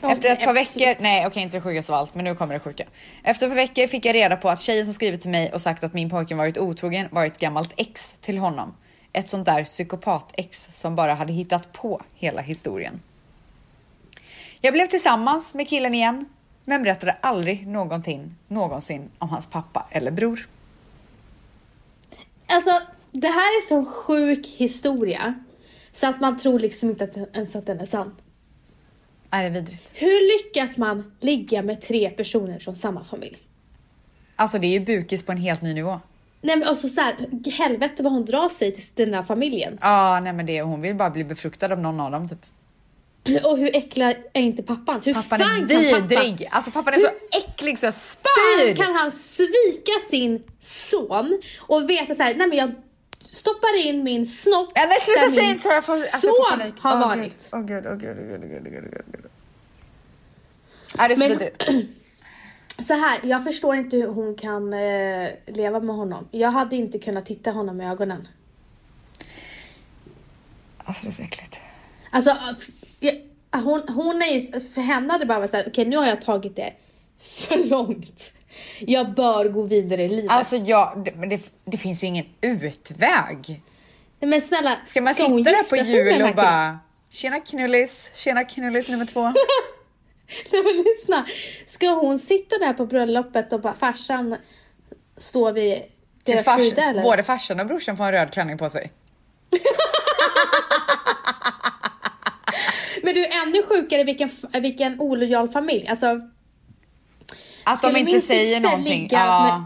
[0.00, 2.54] Ja, Efter ett par veckor, nej okej inte det sjukaste av allt, men nu kommer
[2.54, 2.84] det sjuka.
[3.22, 5.60] Efter ett par veckor fick jag reda på att tjejen som skrivit till mig och
[5.60, 8.74] sagt att min pojke varit otrogen var ett gammalt ex till honom
[9.12, 13.02] ett sånt där psykopat-ex som bara hade hittat på hela historien.
[14.60, 16.24] Jag blev tillsammans med killen igen,
[16.68, 20.48] men berättade aldrig någonting någonsin om hans pappa eller bror.
[22.46, 22.70] Alltså,
[23.12, 25.34] det här är så sjuk historia
[25.92, 28.16] så att man tror liksom inte att, ens att den är sann.
[29.30, 29.92] Är det vidrigt?
[29.94, 33.38] Hur lyckas man ligga med tre personer från samma familj?
[34.36, 36.00] Alltså det är ju bukis på en helt ny nivå.
[36.40, 37.14] Nej men alltså såhär,
[37.50, 39.78] helvete vad hon drar sig till den där familjen.
[39.80, 42.46] Ja, ah, nej men det, hon vill bara bli befruktad av någon av dem typ.
[43.44, 45.00] Och hur äcklig är inte pappan?
[45.04, 46.38] Hur pappan fan är vidrig!
[46.38, 48.76] Pappa, alltså pappan är hur så äcklig så jag spyr!
[48.76, 52.74] kan han svika sin son och veta såhär, nej men jag
[53.24, 56.76] stoppar in min snopp ja, men sluta säga inte så jag får, alltså, son jag
[56.76, 57.50] får har oh, varit.
[57.52, 59.26] Åh gud, åh gud, åh gud, åh gud, åh gud, åh gud.
[60.98, 61.62] Ja, det är så vidrigt.
[62.86, 66.28] så här, jag förstår inte hur hon kan eh, leva med honom.
[66.30, 68.28] Jag hade inte kunnat titta honom i ögonen.
[70.78, 71.60] Alltså det är så äckligt.
[72.10, 72.36] Alltså,
[73.00, 73.14] jag,
[73.60, 76.06] hon, hon är ju, för henne hade det bara varit såhär, okej okay, nu har
[76.06, 76.72] jag tagit det
[77.30, 78.32] för långt.
[78.80, 80.30] Jag bör gå vidare i livet.
[80.30, 83.62] Alltså ja, det, det, det finns ju ingen utväg.
[84.20, 86.78] Nej, men snälla, ska man ska sitta där på jul och bara,
[87.10, 89.22] tjena knullis, tjena knullis nummer två.
[90.52, 91.26] Nej men lyssna.
[91.66, 94.36] Ska hon sitta där på bröllopet och bara farsan
[95.16, 95.82] står vid
[96.24, 97.02] deras fars, sida eller?
[97.02, 98.92] Både farsan och brorsan får en röd klänning på sig.
[103.02, 104.30] men du, ännu sjukare vilken,
[104.60, 105.88] vilken olojal familj.
[105.88, 106.20] Alltså,
[107.64, 109.08] att de inte säger någonting.
[109.10, 109.58] Ja.
[109.58, 109.64] Med,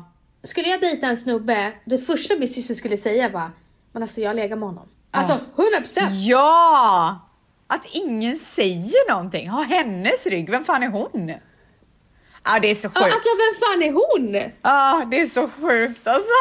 [0.49, 3.51] skulle jag dejta en snubbe, det första min syster skulle säga var
[3.92, 4.88] men alltså jag lägger med honom.
[5.11, 6.09] Alltså 100%!
[6.11, 7.29] Ja!
[7.66, 11.29] Att ingen säger någonting, har hennes rygg, vem fan är hon?
[11.29, 11.37] Ja,
[12.42, 12.97] ah, det är så sjukt.
[12.97, 14.35] Alltså vem fan är hon?
[14.35, 16.33] Ja, ah, det är så sjukt alltså.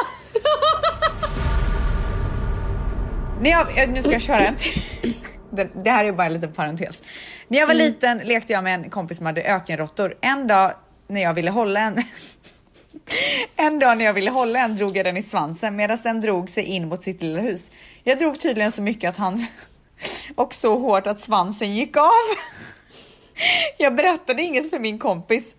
[3.41, 5.15] nu, jag, nu ska jag köra en till.
[5.51, 7.03] Det, det här är bara en liten parentes.
[7.47, 7.85] När jag var Mm.
[7.87, 10.15] liten lekte jag med en kompis som hade ökenråttor.
[10.21, 10.71] En dag
[11.07, 11.95] när jag ville hålla en
[13.55, 16.49] En dag när jag ville hålla en drog jag den i svansen medan den drog
[16.49, 17.71] sig in mot sitt lilla hus.
[18.03, 19.47] Jag drog tydligen så mycket att han
[20.35, 22.05] och så hårt att svansen gick av.
[23.77, 25.55] Jag berättade inget för min kompis.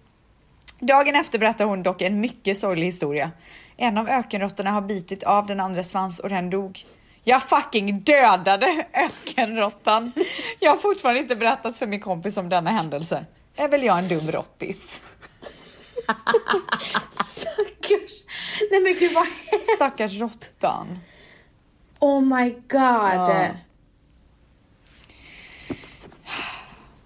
[0.79, 3.31] Dagen efter berättade hon dock en mycket sorglig historia.
[3.77, 6.85] En av ökenråttorna har bitit av den andra svans och den dog.
[7.25, 10.13] Jag fucking dödade ökenråttan.
[10.61, 13.25] Jag har fortfarande inte berättat för min kompis om denna händelse.
[13.57, 15.01] Är väl jag en dum rottis?
[17.11, 18.13] Stackars.
[18.71, 19.71] Nej men gud vad hemskt.
[19.77, 20.99] Stackars råttan.
[22.01, 22.61] Oh my god.
[22.73, 23.49] Ja.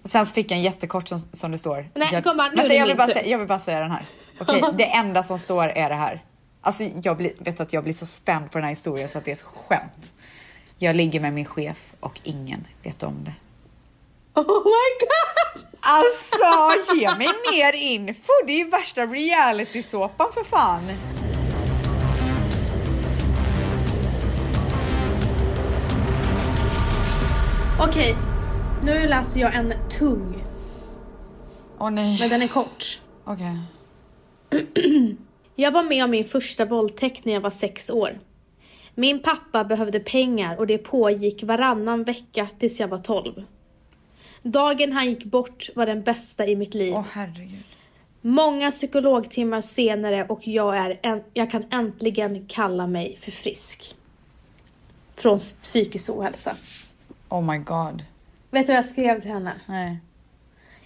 [0.03, 1.89] Sen så fick jag en jättekort som, som det står.
[1.95, 3.13] Nej, jag, gumman, nu är vänta, det jag, vill min bara tur.
[3.13, 4.05] säga, jag vill bara säga den här.
[4.39, 6.23] Okej, det enda som står är det här.
[6.67, 9.25] Alltså jag blir, vet att jag blir så spänd på den här historien så att
[9.25, 10.13] det är ett skämt.
[10.77, 13.33] Jag ligger med min chef och ingen vet om det.
[14.33, 15.65] Oh my god.
[15.79, 18.31] Alltså, ge mig mer info!
[18.45, 20.91] Det är ju värsta reality-såpan för fan.
[27.79, 28.15] Okej,
[28.83, 30.43] nu läser jag en tung,
[31.79, 32.19] Åh nej.
[32.19, 33.01] men den är kort.
[33.25, 33.57] Okej.
[35.59, 38.19] Jag var med om min första våldtäkt när jag var sex år.
[38.95, 43.43] Min pappa behövde pengar och det pågick varannan vecka tills jag var 12.
[44.41, 46.93] Dagen han gick bort var den bästa i mitt liv.
[46.95, 47.63] Åh herregud.
[48.21, 53.95] Många psykologtimmar senare och jag, är en, jag kan äntligen kalla mig för frisk.
[55.15, 56.55] Från psykisk ohälsa.
[57.29, 58.03] Oh my god.
[58.51, 59.53] Vet du vad jag skrev till henne?
[59.65, 59.97] Nej.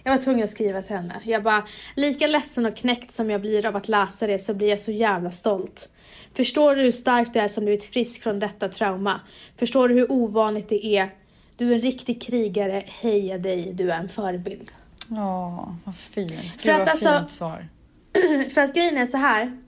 [0.04, 1.14] Jag var tvungen att skriva till henne.
[1.24, 4.68] Jag bara, lika ledsen och knäckt som jag blir av att läsa det så blir
[4.68, 5.88] jag så jävla stolt.
[6.34, 9.20] Förstår du hur stark du är som blivit frisk från detta trauma?
[9.56, 11.10] Förstår du hur ovanligt det är?
[11.56, 14.70] Du är en riktig krigare, heja dig, du är en förebild.
[15.10, 16.32] Åh, vad fint.
[16.32, 17.68] Gud För att alltså- fint svar.
[18.54, 19.62] För att grejen är så här.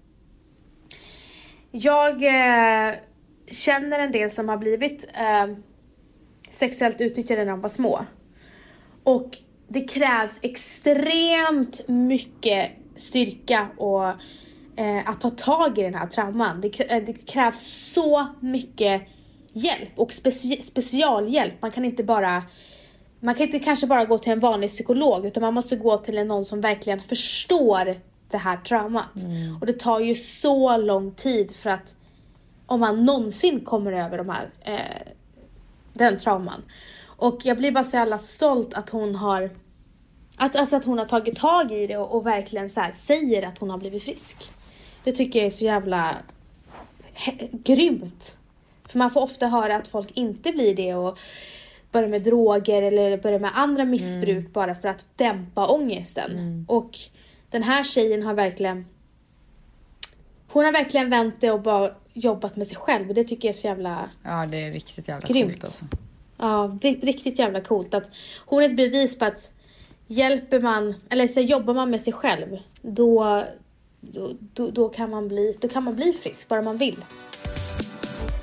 [1.71, 2.95] Jag eh,
[3.51, 5.57] känner en del som har blivit eh,
[6.51, 8.07] sexuellt utnyttjade när de var små.
[9.03, 9.39] Och
[9.75, 14.07] det krävs extremt mycket styrka och
[14.77, 16.61] eh, att ta tag i den här trauman.
[16.61, 19.03] Det, eh, det krävs så mycket
[19.53, 21.63] hjälp och speci- specialhjälp.
[21.63, 22.43] Man kan inte bara
[23.21, 26.19] man kan inte kanske bara gå till en vanlig psykolog utan man måste gå till
[26.19, 29.15] en någon som verkligen förstår det här traumat.
[29.61, 31.97] Och det tar ju så lång tid för att
[32.67, 35.13] om man någonsin kommer över de här, eh,
[35.93, 36.63] den trauman.
[37.05, 39.51] Och jag blir bara så jävla stolt att hon har
[40.37, 43.59] att, alltså att hon har tagit tag i det och, och verkligen så säger att
[43.59, 44.37] hon har blivit frisk.
[45.05, 46.17] Det tycker jag är så jävla
[47.53, 48.37] grymt.
[48.89, 51.19] För man får ofta höra att folk inte blir det och
[51.93, 56.65] börjar med droger eller börjar med andra missbruk bara för att dämpa ångesten.
[56.69, 56.99] Och
[57.51, 58.87] den här tjejen har verkligen
[60.49, 63.55] hon har verkligen vänt det och bara jobbat med sig själv och det tycker jag
[63.55, 65.53] är så jävla Ja, det är riktigt jävla Grymt.
[65.53, 65.85] coolt alltså.
[66.39, 68.11] Ja, riktigt jävla coolt att
[68.47, 69.53] hon är ett bevis på att
[70.07, 73.45] hjälper man, eller så jobbar man med sig själv, då,
[74.01, 77.05] då, då, då, kan man bli, då kan man bli frisk, bara man vill.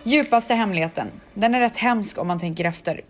[0.04, 1.08] Djupaste hemligheten.
[1.34, 3.02] Den är rätt hemsk om man tänker efter.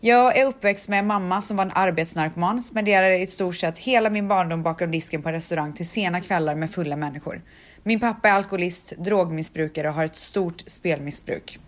[0.00, 4.10] Jag är uppväxt med en mamma som var en arbetsnarkoman, spenderade i stort sett hela
[4.10, 7.42] min barndom bakom disken på en restaurang till sena kvällar med fulla människor.
[7.82, 11.58] Min pappa är alkoholist, drogmissbrukare och har ett stort spelmissbruk.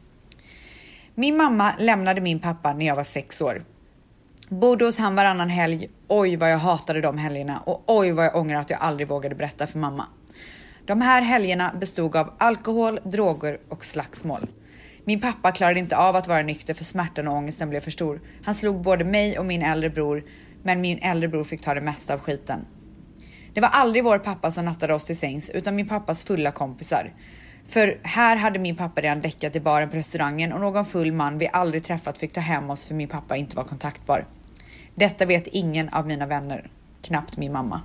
[1.14, 3.62] Min mamma lämnade min pappa när jag var sex år.
[4.50, 5.90] Bodde hos han varannan helg.
[6.08, 9.34] Oj vad jag hatade de helgerna och oj vad jag ångrar att jag aldrig vågade
[9.34, 10.06] berätta för mamma.
[10.86, 14.46] De här helgerna bestod av alkohol, droger och slagsmål.
[15.04, 18.20] Min pappa klarade inte av att vara nykter för smärtan och ångesten blev för stor.
[18.44, 20.24] Han slog både mig och min äldre bror,
[20.62, 22.66] men min äldre bror fick ta det mesta av skiten.
[23.54, 27.12] Det var aldrig vår pappa som nattade oss till sängs utan min pappas fulla kompisar.
[27.66, 31.38] För här hade min pappa redan däckat i baren på restaurangen och någon full man
[31.38, 34.26] vi aldrig träffat fick ta hem oss för min pappa inte var kontaktbar.
[34.94, 36.70] Detta vet ingen av mina vänner,
[37.02, 37.82] knappt min mamma.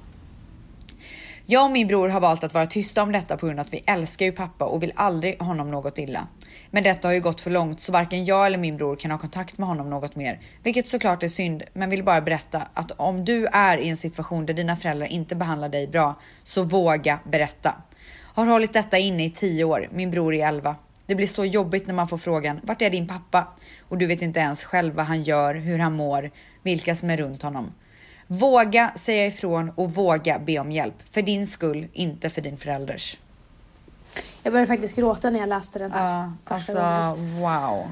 [1.48, 3.74] Jag och min bror har valt att vara tysta om detta på grund av att
[3.74, 6.28] vi älskar ju pappa och vill aldrig honom något illa.
[6.72, 9.18] Men detta har ju gått för långt så varken jag eller min bror kan ha
[9.18, 13.26] kontakt med honom något mer, vilket såklart är synd, men vill bara berätta att om
[13.26, 17.76] du är i en situation där dina föräldrar inte behandlar dig bra, så våga berätta.
[18.22, 20.76] Har hållit detta inne i 10 år, min bror är 11.
[21.06, 23.48] Det blir så jobbigt när man får frågan, vart är din pappa?
[23.90, 26.32] Och du vet inte ens själv vad han gör, hur han mår,
[26.66, 27.74] vilka som är runt honom.
[28.28, 30.96] Våga säga ifrån och våga be om hjälp.
[31.12, 33.18] För din skull, inte för din förälders.
[34.44, 36.14] Jag började faktiskt gråta när jag läste den här.
[36.14, 37.40] Ja, alltså gången.
[37.40, 37.88] wow.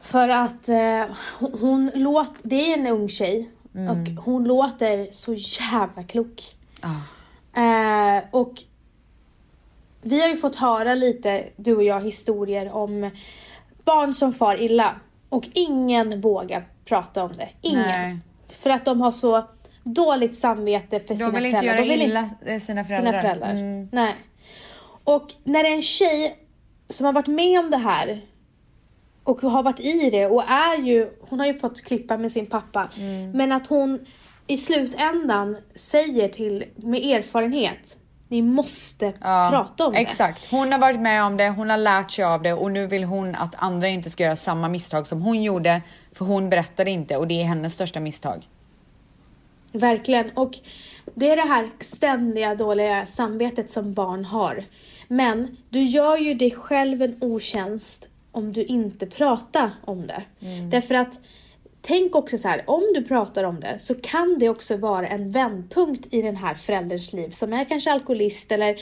[0.00, 1.04] För att eh,
[1.38, 3.50] hon, hon låter, det är en ung tjej
[3.90, 6.56] och hon låter så jävla klok.
[7.56, 8.52] Eh, och
[10.02, 13.10] vi har ju fått höra lite, du och jag, historier om
[13.84, 14.94] barn som far illa.
[15.28, 17.48] Och ingen vågar prata om det.
[17.60, 17.82] Ingen.
[17.82, 18.18] Nej.
[18.48, 19.44] För att de har så
[19.84, 21.84] dåligt samvete för sina De vill inte föräldrar.
[21.84, 23.10] göra De vill illa eh, sina föräldrar.
[23.12, 23.50] sina föräldrar.
[23.50, 23.88] Mm.
[23.92, 24.14] Nej.
[25.04, 26.36] Och när en tjej
[26.88, 28.20] som har varit med om det här
[29.24, 32.46] och har varit i det och är ju, hon har ju fått klippa med sin
[32.46, 33.30] pappa, Mm.
[33.30, 33.98] men att hon
[34.46, 37.96] i slutändan säger till, med erfarenhet,
[38.28, 39.98] ni måste Ja, prata om det.
[39.98, 40.46] Exakt.
[40.50, 43.04] Hon har varit med om det, hon har lärt sig av det och nu vill
[43.04, 45.82] hon att andra inte ska göra samma misstag som hon gjorde.
[46.12, 48.48] För hon berättade inte och det är hennes största misstag.
[49.72, 50.30] Verkligen.
[50.30, 50.58] Och
[51.14, 54.64] det är det här ständiga dåliga samvetet som barn har.
[55.08, 60.22] Men du gör ju dig själv en otjänst om du inte pratar om det.
[60.70, 61.20] Därför att
[61.80, 65.30] tänk också så här, om du pratar om det så kan det också vara en
[65.30, 68.76] vändpunkt i den här förälderns liv som är kanske alkoholist eller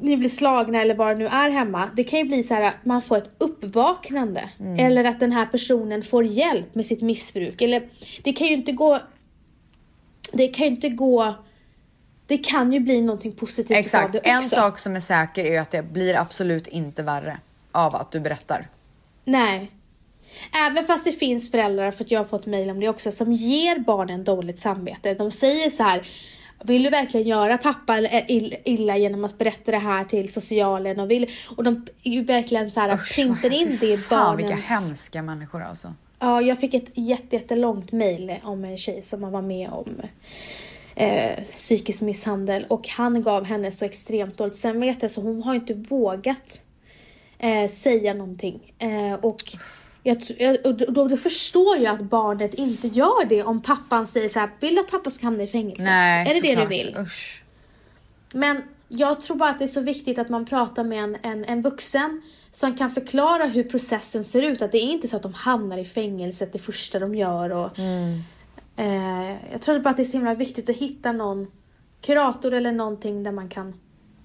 [0.00, 1.90] ni blir slagna eller vad det nu är hemma.
[1.96, 4.50] Det kan ju bli så här att man får ett uppvaknande.
[4.78, 7.62] Eller att den här personen får hjälp med sitt missbruk.
[7.62, 7.88] Eller
[8.22, 9.00] det kan ju inte gå
[10.32, 11.34] det kan ju inte gå...
[12.26, 14.12] Det kan ju bli någonting positivt av Exakt.
[14.12, 14.30] det också.
[14.30, 17.38] En sak som är säker är att det blir absolut inte värre
[17.72, 18.68] av att du berättar.
[19.24, 19.70] Nej.
[20.66, 23.32] Även fast det finns föräldrar, för att jag har fått mejl om det också, som
[23.32, 25.14] ger barnen dåligt samvete.
[25.14, 26.08] De säger så här,
[26.64, 31.00] vill du verkligen göra pappa ill- illa genom att berätta det här till socialen?
[31.00, 34.68] Och, vill, och de är verkligen så här, printar in det i Fan vilka barnens...
[34.70, 35.94] hemska människor alltså.
[36.18, 39.88] Ja, jag fick ett jätte, jättelångt mejl om en tjej som var med om
[40.94, 45.74] eh, psykisk misshandel och han gav henne så extremt dåligt samvete så hon har inte
[45.74, 46.60] vågat
[47.38, 48.74] eh, säga någonting.
[48.78, 49.58] Eh, och tr-
[50.02, 54.38] jag, och då, då förstår jag att barnet inte gör det om pappan säger så
[54.38, 55.82] här, vill du att pappa ska hamna i fängelse?
[55.82, 56.70] Nej, är det det du såklart.
[56.70, 56.96] vill?
[56.98, 57.42] Usch.
[58.32, 61.44] Men jag tror bara att det är så viktigt att man pratar med en, en,
[61.44, 64.62] en vuxen som kan förklara hur processen ser ut.
[64.62, 67.50] Att det är inte så att de hamnar i fängelset det första de gör.
[67.52, 67.78] Och,
[68.76, 71.46] eh, jag tror bara att det är så himla viktigt att hitta någon
[72.00, 73.74] kurator eller någonting där man kan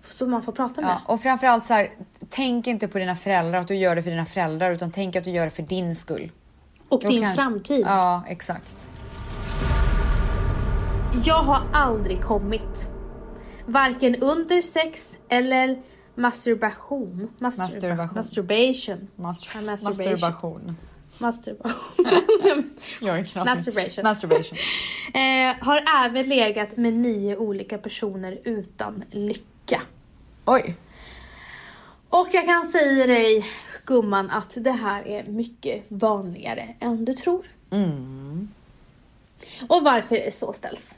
[0.10, 0.90] som man får prata med.
[0.90, 1.90] Ja, och framförallt så här,
[2.30, 5.24] tänk inte på dina föräldrar, att du gör det för dina föräldrar, utan tänk att
[5.24, 6.32] du gör det för din skull.
[6.90, 7.82] och Då din kanske- framtid.
[7.86, 8.90] Ja, exakt.
[11.26, 12.90] Jag har aldrig kommit.
[13.66, 15.82] Varken under sex eller
[16.16, 17.28] masturbation.
[17.40, 19.08] Masturba- Masturbation.
[19.16, 19.16] Masturbation.
[19.16, 20.76] Master- Ja, masturbation.
[21.20, 21.76] masturbation.
[23.06, 23.46] Masturbation.
[23.46, 24.04] Masturbation.
[24.04, 24.58] Masturbation.
[25.14, 29.82] Eh, har även legat med nio olika personer utan lycka.
[30.46, 30.76] Oj.
[32.10, 33.46] Och jag kan säga dig
[33.86, 37.46] gumman att det här är mycket vanligare än du tror.
[37.72, 38.50] Mm.
[39.70, 40.96] Och varför är det så ställs?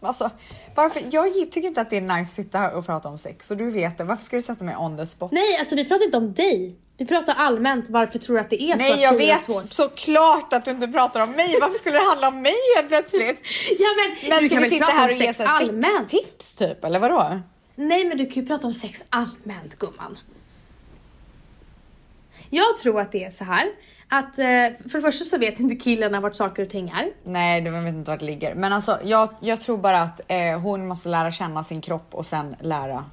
[0.00, 0.30] Alltså,
[0.74, 1.02] varför?
[1.10, 3.56] Jag tycker inte att det är nice att sitta här och prata om sex och
[3.56, 4.04] du vet det.
[4.04, 5.32] Varför ska du sätta mig on the spot?
[5.32, 6.76] Nej, alltså vi pratar inte om dig.
[6.96, 9.62] Vi pratar allmänt varför tror du att det är så Nej, att jag vet svårt?
[9.64, 11.56] såklart att du inte pratar om mig.
[11.60, 13.40] Varför skulle det handla om mig helt plötsligt?
[13.78, 16.10] Ja men, Men du ska kan vi sitta här och ge sex så allmänt?
[16.10, 17.40] sextips typ, eller vadå?
[17.74, 20.18] Nej men du kan ju prata om sex allmänt gumman.
[22.50, 23.66] Jag tror att det är så här
[24.08, 24.44] att eh,
[24.88, 27.12] för det första så vet inte killarna vart saker och ting är.
[27.24, 28.54] Nej, du vet inte vart det ligger.
[28.54, 32.26] Men alltså, jag, jag tror bara att eh, hon måste lära känna sin kropp och
[32.26, 33.04] sen lära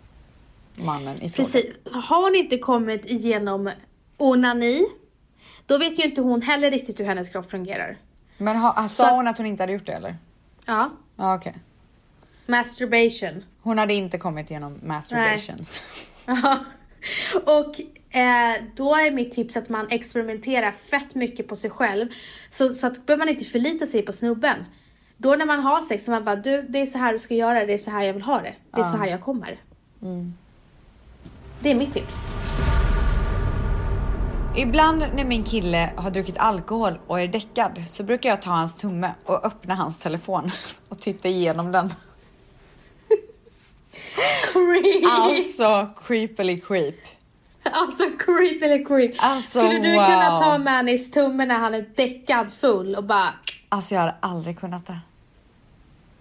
[0.76, 1.32] mannen i fråga.
[1.36, 1.76] Precis.
[1.92, 3.72] Har hon inte kommit igenom
[4.18, 4.86] onani,
[5.66, 7.98] då vet ju inte hon heller riktigt hur hennes kropp fungerar.
[8.38, 10.16] Men ha, sa att- hon att hon inte hade gjort det eller?
[10.66, 10.90] Ja.
[11.16, 11.56] Ja, okej.
[12.46, 13.44] Masturbation.
[13.62, 15.66] Hon hade inte kommit igenom masturbation.
[17.46, 17.82] Och
[18.16, 22.08] eh, då är mitt tips att man experimenterar fett mycket på sig själv.
[22.50, 24.66] Så, så att behöver man inte förlita sig på snubben.
[25.18, 27.34] Då när man har sex så man bara du det är så här du ska
[27.34, 28.54] göra, det är så här jag vill ha det.
[28.76, 29.58] Det är så här jag kommer.
[31.60, 32.16] Det är mitt tips.
[34.56, 38.76] Ibland när min kille har druckit alkohol och är däckad så brukar jag ta hans
[38.76, 40.52] tumme och öppna hans telefon
[40.90, 41.90] och titta igenom den.
[44.54, 45.06] Creep!
[45.12, 46.96] Alltså creepily creep.
[47.64, 49.12] Alltså creep eller creep.
[49.18, 50.06] Alltså, Skulle du wow.
[50.06, 53.34] kunna ta Mannys tumme när han är däckad full och bara
[53.70, 55.00] Alltså jag hade aldrig kunnat det.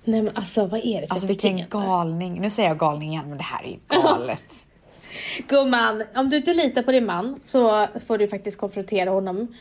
[0.05, 2.41] Nej men alltså vad är det för Alltså vilken galning.
[2.41, 4.55] Nu säger jag galning igen men det här är ju galet.
[5.49, 9.55] Gumman, om du inte litar på din man så får du faktiskt konfrontera honom.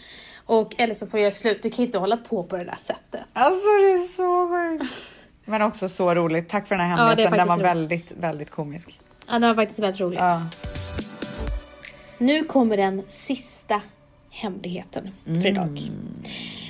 [0.45, 1.63] Och, eller så får du göra slut.
[1.63, 3.21] Du kan inte hålla på på det där sättet.
[3.33, 4.93] Alltså det är så sjukt.
[5.49, 6.49] Men också så roligt.
[6.49, 7.37] Tack för den här Ja, hemligheten.
[7.37, 8.99] den var faktiskt väldigt, väldigt komisk.
[9.27, 10.19] Ja, det var faktiskt väldigt roligt.
[10.19, 10.41] Ja.
[12.17, 13.81] Nu kommer den sista
[14.29, 15.91] hemligheten för idag.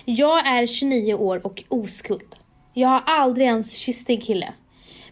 [0.05, 2.35] Jag är 29 år och oskuld.
[2.73, 4.53] Jag har aldrig ens kysst en kille.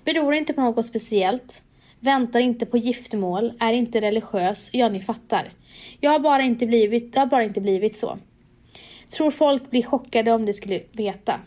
[0.03, 1.63] Beror inte på något speciellt.
[1.99, 5.53] Väntar inte på giftermål, är inte religiös, ja ni fattar.
[5.99, 8.17] Jag har bara inte blivit, det har bara inte blivit så.
[9.09, 11.39] Tror folk blir chockade om de skulle veta.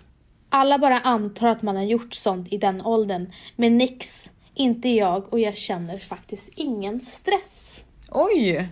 [0.51, 4.31] Alla bara antar att man har gjort sånt i den åldern, men nix.
[4.55, 7.85] Inte jag och jag känner faktiskt ingen stress.
[8.11, 8.69] Oj!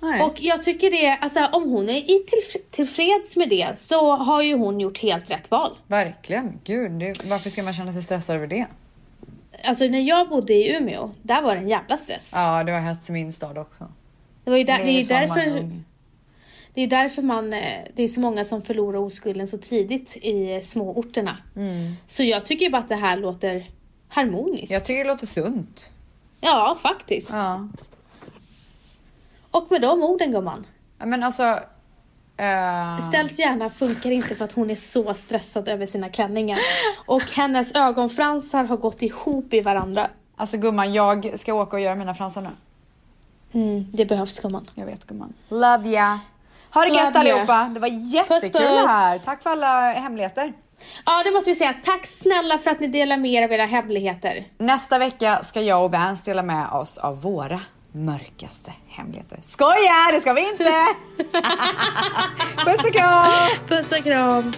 [0.00, 0.22] Nej.
[0.22, 4.42] Och jag tycker det, alltså om hon är i till, tillfreds med det så har
[4.42, 5.78] ju hon gjort helt rätt val.
[5.86, 6.60] Verkligen.
[6.64, 8.66] Gud, det, varför ska man känna sig stressad över det?
[9.64, 12.32] Alltså när jag bodde i Umeå, där var det en jävla stress.
[12.34, 13.88] Ja, det har hets i min stad också.
[14.44, 15.70] Det, var ju där, Det det, är därför.
[16.74, 20.54] Det är därför man, eh, det är så många som förlorar oskulden så tidigt i
[20.54, 21.36] eh, småorterna.
[22.06, 23.70] Så jag tycker bara att det här låter
[24.08, 24.70] harmoniskt.
[24.72, 25.90] Jag tycker det låter sunt.
[26.40, 27.30] Ja, faktiskt.
[27.34, 27.68] Ja.
[29.50, 30.66] Och med de orden gumman.
[30.98, 31.42] Men alltså...
[32.36, 36.58] eh, Ställs gärna funkar inte för att hon är så stressad över sina klänningar.
[37.06, 40.08] Och hennes ögonfransar har gått ihop i varandra.
[40.36, 42.50] Alltså gumman, jag ska åka och göra mina fransar nu.
[43.60, 44.66] Mm, det behövs gumman.
[44.74, 45.32] Jag vet gumman.
[45.48, 46.18] Love ya.
[46.74, 47.70] Ha det gött allihopa.
[47.74, 48.90] Det var jättekul puss.
[48.90, 49.18] här.
[49.18, 50.52] Tack för alla hemligheter.
[51.06, 51.74] Ja, det måste vi säga.
[51.82, 54.44] Tack snälla för att ni delar med er av era hemligheter.
[54.58, 57.60] Nästa vecka ska jag och Vans dela med oss av våra
[57.92, 59.38] mörkaste hemligheter.
[59.42, 60.72] Skoja, det ska vi inte!
[62.64, 63.48] Puss och kram!
[63.68, 64.52] Puss och kram!